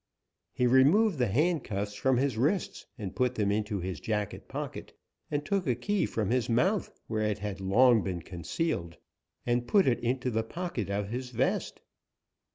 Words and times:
He 0.51 0.65
removed 0.65 1.19
the 1.19 1.27
handcuffs 1.27 1.93
from 1.93 2.17
his 2.17 2.35
wrists 2.35 2.87
and 2.97 3.15
put 3.15 3.35
them 3.35 3.51
into 3.51 3.79
his 3.81 3.99
jacket 3.99 4.47
pocket, 4.47 4.97
and 5.29 5.45
took 5.45 5.67
a 5.67 5.75
key 5.75 6.07
from 6.07 6.31
his 6.31 6.49
mouth, 6.49 6.91
where 7.05 7.21
it 7.21 7.37
had 7.37 7.61
long 7.61 8.01
been 8.01 8.23
concealed, 8.23 8.97
and 9.45 9.67
put 9.67 9.85
it 9.85 9.99
into 9.99 10.31
the 10.31 10.41
pocket 10.41 10.89
of 10.89 11.09
his 11.09 11.29
vest. 11.29 11.81